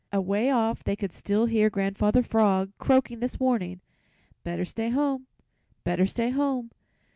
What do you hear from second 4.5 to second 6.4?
stay home, better stay